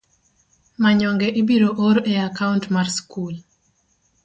Manyonge 0.81 1.27
ibiro 1.41 1.69
or 1.87 1.97
e 2.11 2.13
akaunt 2.25 2.65
mar 2.73 2.87
skul. 2.97 3.35